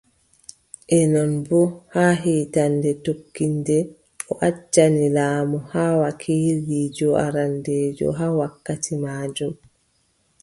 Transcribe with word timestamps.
E 0.97 0.99
non 1.13 1.31
boo, 1.47 1.67
haa 1.93 2.13
hiitannde 2.23 2.89
tokkiinde, 3.05 3.77
o 4.31 4.33
accani 4.47 5.05
laamu 5.17 5.57
haa, 5.71 5.93
wakiliijo 6.01 7.09
arandeejo 7.25 8.07
haa 8.17 8.33
wakkati 8.41 8.93
maajum. 9.03 9.53